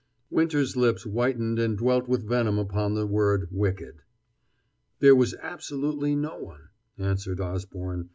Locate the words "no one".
6.15-6.69